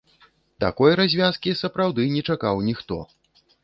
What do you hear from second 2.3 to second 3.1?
чакаў ніхто.